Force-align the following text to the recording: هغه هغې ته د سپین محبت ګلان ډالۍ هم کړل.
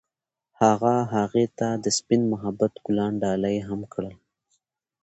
هغه 0.61 0.93
هغې 1.13 1.45
ته 1.57 1.67
د 1.83 1.85
سپین 1.97 2.21
محبت 2.31 2.73
ګلان 2.85 3.13
ډالۍ 3.23 3.57
هم 3.67 3.79
کړل. 3.93 4.15